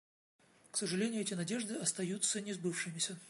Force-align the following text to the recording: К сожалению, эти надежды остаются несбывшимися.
К 0.71 0.77
сожалению, 0.77 1.21
эти 1.21 1.35
надежды 1.35 1.75
остаются 1.75 2.41
несбывшимися. 2.41 3.19